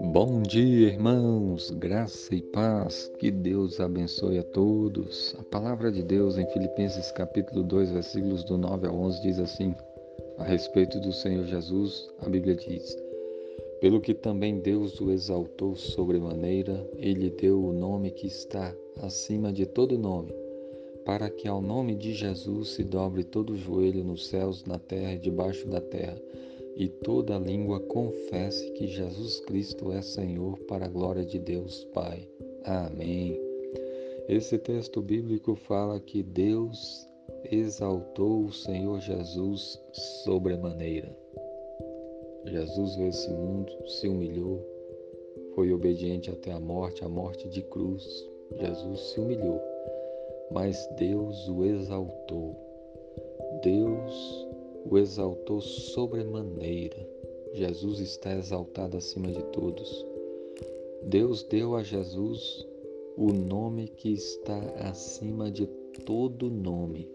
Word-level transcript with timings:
Bom 0.00 0.42
dia, 0.42 0.88
irmãos, 0.88 1.70
graça 1.70 2.34
e 2.34 2.42
paz, 2.42 3.12
que 3.18 3.30
Deus 3.30 3.78
abençoe 3.78 4.38
a 4.38 4.42
todos. 4.42 5.36
A 5.38 5.42
palavra 5.44 5.92
de 5.92 6.02
Deus 6.02 6.36
em 6.38 6.46
Filipenses 6.46 7.12
capítulo 7.12 7.62
2, 7.62 7.92
versículos 7.92 8.42
do 8.44 8.58
9 8.58 8.88
ao 8.88 8.96
11 8.96 9.22
diz 9.22 9.38
assim: 9.38 9.74
A 10.38 10.44
respeito 10.44 10.98
do 11.00 11.12
Senhor 11.12 11.44
Jesus, 11.44 12.10
a 12.20 12.28
Bíblia 12.28 12.56
diz: 12.56 12.96
Pelo 13.80 14.00
que 14.00 14.14
também 14.14 14.58
Deus 14.58 15.00
o 15.00 15.12
exaltou 15.12 15.76
sobremaneira, 15.76 16.84
ele 16.96 17.30
deu 17.30 17.62
o 17.62 17.72
nome 17.72 18.10
que 18.10 18.26
está 18.26 18.74
acima 19.00 19.52
de 19.52 19.66
todo 19.66 19.96
nome, 19.96 20.34
para 21.08 21.30
que 21.30 21.48
ao 21.48 21.62
nome 21.62 21.94
de 21.94 22.12
Jesus 22.12 22.74
se 22.74 22.84
dobre 22.84 23.24
todo 23.24 23.56
joelho 23.56 24.04
nos 24.04 24.26
céus, 24.26 24.66
na 24.66 24.78
terra 24.78 25.14
e 25.14 25.18
debaixo 25.18 25.66
da 25.66 25.80
terra 25.80 26.20
e 26.76 26.86
toda 26.86 27.38
língua 27.38 27.80
confesse 27.80 28.70
que 28.72 28.86
Jesus 28.86 29.40
Cristo 29.40 29.90
é 29.90 30.02
Senhor 30.02 30.58
para 30.68 30.84
a 30.84 30.88
glória 30.88 31.24
de 31.24 31.38
Deus 31.38 31.82
Pai. 31.94 32.28
Amém. 32.62 33.40
Esse 34.28 34.58
texto 34.58 35.00
bíblico 35.00 35.54
fala 35.54 35.98
que 35.98 36.22
Deus 36.22 37.08
exaltou 37.50 38.44
o 38.44 38.52
Senhor 38.52 39.00
Jesus 39.00 39.80
sobremaneira. 40.24 41.16
Jesus 42.44 42.96
veio 42.96 43.08
esse 43.08 43.30
mundo, 43.30 43.72
se 43.86 44.06
humilhou, 44.06 44.62
foi 45.54 45.72
obediente 45.72 46.30
até 46.30 46.52
a 46.52 46.60
morte, 46.60 47.02
a 47.02 47.08
morte 47.08 47.48
de 47.48 47.62
cruz. 47.62 48.04
Jesus 48.60 49.00
se 49.00 49.20
humilhou, 49.20 49.58
mas 50.50 50.88
Deus 50.96 51.48
o 51.48 51.64
exaltou. 51.64 52.56
Deus 53.62 54.46
o 54.88 54.98
exaltou 54.98 55.60
sobremaneira. 55.60 57.08
Jesus 57.54 58.00
está 58.00 58.34
exaltado 58.34 58.96
acima 58.96 59.28
de 59.30 59.42
todos. 59.52 60.06
Deus 61.02 61.42
deu 61.42 61.74
a 61.74 61.82
Jesus 61.82 62.66
o 63.16 63.32
nome 63.32 63.88
que 63.88 64.12
está 64.12 64.58
acima 64.88 65.50
de 65.50 65.66
todo 66.04 66.50
nome. 66.50 67.08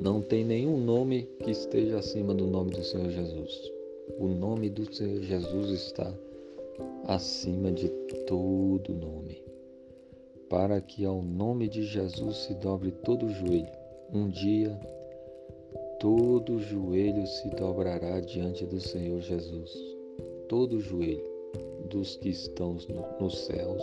Não 0.00 0.20
tem 0.20 0.44
nenhum 0.44 0.78
nome 0.78 1.28
que 1.42 1.50
esteja 1.50 1.98
acima 1.98 2.34
do 2.34 2.46
nome 2.46 2.70
do 2.70 2.84
Senhor 2.84 3.10
Jesus. 3.10 3.72
O 4.18 4.28
nome 4.28 4.70
do 4.70 4.92
Senhor 4.94 5.22
Jesus 5.22 5.70
está 5.70 6.12
acima 7.04 7.72
de 7.72 7.88
todo 8.26 8.94
nome. 8.94 9.47
Para 10.48 10.80
que 10.80 11.04
ao 11.04 11.22
nome 11.22 11.68
de 11.68 11.82
Jesus 11.82 12.36
se 12.38 12.54
dobre 12.54 12.90
todo 12.90 13.28
joelho. 13.28 13.70
Um 14.12 14.28
dia 14.28 14.78
todo 16.00 16.60
joelho 16.60 17.26
se 17.26 17.50
dobrará 17.50 18.20
diante 18.20 18.64
do 18.64 18.80
Senhor 18.80 19.20
Jesus. 19.20 19.72
Todo 20.48 20.80
joelho 20.80 21.24
dos 21.90 22.16
que 22.16 22.28
estão 22.28 22.76
nos 23.20 23.38
céus, 23.38 23.82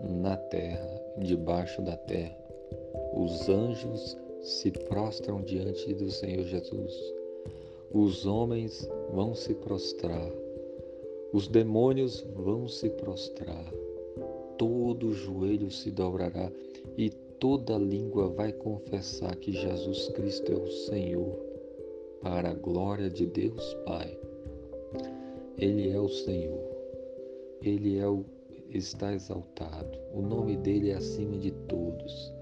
na 0.00 0.36
terra, 0.36 1.00
debaixo 1.18 1.80
da 1.82 1.96
terra. 1.96 2.36
Os 3.14 3.48
anjos 3.48 4.16
se 4.42 4.70
prostram 4.70 5.40
diante 5.40 5.94
do 5.94 6.10
Senhor 6.10 6.44
Jesus. 6.44 6.92
Os 7.92 8.26
homens 8.26 8.88
vão 9.12 9.34
se 9.34 9.54
prostrar. 9.54 10.30
Os 11.32 11.46
demônios 11.48 12.26
vão 12.34 12.66
se 12.66 12.90
prostrar. 12.90 13.72
Todo 14.58 15.12
joelho 15.12 15.70
se 15.70 15.90
dobrará 15.90 16.50
e 16.96 17.10
toda 17.10 17.76
língua 17.76 18.28
vai 18.28 18.52
confessar 18.52 19.34
que 19.36 19.52
Jesus 19.52 20.08
Cristo 20.10 20.52
é 20.52 20.54
o 20.54 20.70
Senhor, 20.70 21.36
para 22.22 22.50
a 22.50 22.54
glória 22.54 23.10
de 23.10 23.26
Deus 23.26 23.74
Pai. 23.84 24.16
Ele 25.58 25.90
é 25.90 25.98
o 25.98 26.08
Senhor, 26.08 26.64
Ele 27.60 27.98
é 27.98 28.06
o, 28.06 28.24
está 28.70 29.12
exaltado, 29.12 29.98
o 30.12 30.22
nome 30.22 30.56
dele 30.56 30.90
é 30.90 30.94
acima 30.94 31.36
de 31.36 31.50
todos. 31.50 32.32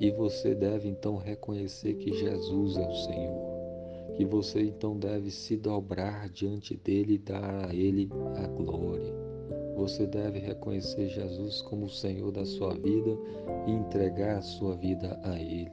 E 0.00 0.10
você 0.10 0.54
deve 0.54 0.88
então 0.88 1.16
reconhecer 1.16 1.94
que 1.94 2.12
Jesus 2.12 2.76
é 2.76 2.88
o 2.88 2.94
Senhor, 2.94 4.16
que 4.16 4.24
você 4.24 4.62
então 4.62 4.98
deve 4.98 5.30
se 5.30 5.56
dobrar 5.56 6.28
diante 6.28 6.76
dele 6.76 7.14
e 7.14 7.18
dar 7.18 7.70
a 7.70 7.74
ele 7.74 8.10
a 8.36 8.46
glória 8.48 9.31
você 9.74 10.06
deve 10.06 10.38
reconhecer 10.38 11.08
Jesus 11.08 11.62
como 11.62 11.86
o 11.86 11.90
Senhor 11.90 12.30
da 12.30 12.44
sua 12.44 12.74
vida 12.74 13.18
e 13.66 13.70
entregar 13.70 14.38
a 14.38 14.42
sua 14.42 14.76
vida 14.76 15.18
a 15.22 15.40
Ele. 15.40 15.70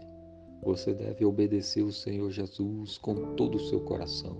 Você 0.63 0.93
deve 0.93 1.23
obedecer 1.25 1.83
o 1.83 1.91
Senhor 1.91 2.29
Jesus 2.31 2.97
com 2.97 3.35
todo 3.35 3.55
o 3.55 3.65
seu 3.67 3.79
coração. 3.81 4.37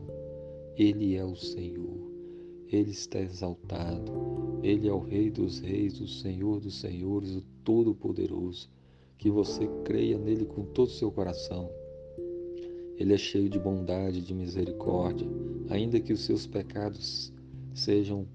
Ele 0.76 1.16
é 1.16 1.24
o 1.24 1.36
Senhor. 1.36 2.10
Ele 2.68 2.92
está 2.92 3.20
exaltado. 3.20 4.60
Ele 4.62 4.88
é 4.88 4.94
o 4.94 5.00
Rei 5.00 5.30
dos 5.30 5.60
Reis, 5.60 6.00
o 6.00 6.08
Senhor 6.08 6.60
dos 6.60 6.80
Senhores, 6.80 7.36
o 7.36 7.44
Todo-Poderoso. 7.64 8.70
Que 9.18 9.30
você 9.30 9.68
creia 9.84 10.18
nele 10.18 10.46
com 10.46 10.64
todo 10.64 10.88
o 10.88 10.92
seu 10.92 11.12
coração. 11.12 11.70
Ele 12.98 13.14
é 13.14 13.18
cheio 13.18 13.50
de 13.50 13.58
bondade, 13.58 14.22
de 14.22 14.34
misericórdia, 14.34 15.28
ainda 15.70 16.00
que 16.02 16.12
os 16.12 16.26
seus 16.26 16.46
pecados 16.46 17.34
sejam 17.74 18.28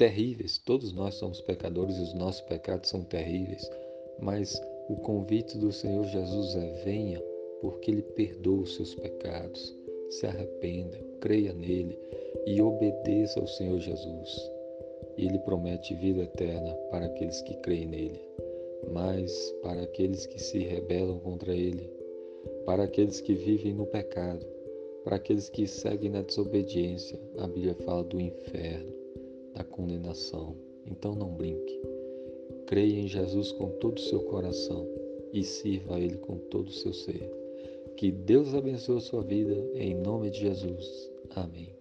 terríveis. 0.00 0.56
Todos 0.56 0.94
nós 0.94 1.16
somos 1.16 1.42
pecadores 1.42 1.98
e 1.98 2.00
os 2.00 2.14
nossos 2.14 2.40
pecados 2.40 2.88
são 2.88 3.04
terríveis, 3.04 3.70
mas 4.18 4.58
o 4.88 4.96
convite 4.96 5.58
do 5.58 5.70
Senhor 5.70 6.06
Jesus 6.06 6.54
é: 6.54 6.82
venha, 6.82 7.22
porque 7.60 7.90
Ele 7.90 8.02
perdoa 8.02 8.62
os 8.62 8.76
seus 8.76 8.94
pecados. 8.94 9.76
Se 10.08 10.26
arrependa, 10.26 10.98
creia 11.20 11.52
nele 11.52 11.98
e 12.46 12.62
obedeça 12.62 13.38
ao 13.38 13.46
Senhor 13.46 13.78
Jesus. 13.78 14.50
Ele 15.18 15.38
promete 15.40 15.94
vida 15.94 16.22
eterna 16.22 16.72
para 16.90 17.04
aqueles 17.04 17.42
que 17.42 17.54
creem 17.56 17.86
nele, 17.86 18.20
mas 18.90 19.54
para 19.62 19.82
aqueles 19.82 20.24
que 20.24 20.40
se 20.40 20.60
rebelam 20.60 21.18
contra 21.18 21.54
ele, 21.54 21.92
para 22.64 22.84
aqueles 22.84 23.20
que 23.20 23.34
vivem 23.34 23.74
no 23.74 23.84
pecado, 23.84 24.46
para 25.04 25.16
aqueles 25.16 25.50
que 25.50 25.66
seguem 25.66 26.10
na 26.10 26.22
desobediência, 26.22 27.20
a 27.36 27.46
Bíblia 27.46 27.74
fala 27.84 28.02
do 28.02 28.18
inferno 28.18 28.99
da 29.60 29.64
condenação. 29.64 30.56
Então 30.86 31.14
não 31.14 31.34
brinque. 31.34 31.80
Creia 32.66 32.98
em 32.98 33.06
Jesus 33.06 33.52
com 33.52 33.68
todo 33.78 33.98
o 33.98 34.00
seu 34.00 34.20
coração 34.20 34.86
e 35.32 35.44
sirva 35.44 35.96
a 35.96 36.00
Ele 36.00 36.16
com 36.16 36.38
todo 36.50 36.68
o 36.68 36.72
seu 36.72 36.92
ser. 36.94 37.30
Que 37.96 38.10
Deus 38.10 38.54
abençoe 38.54 38.96
a 38.96 39.00
sua 39.00 39.22
vida, 39.22 39.54
em 39.74 39.94
nome 39.94 40.30
de 40.30 40.40
Jesus. 40.40 41.10
Amém. 41.36 41.79